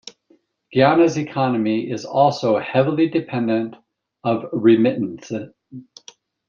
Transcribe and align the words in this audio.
Guyana's 0.73 1.15
economy 1.15 1.91
is 1.91 2.05
also 2.05 2.57
heavily 2.57 3.07
dependent 3.07 3.75
of 4.23 4.45
remittances. 4.51 5.53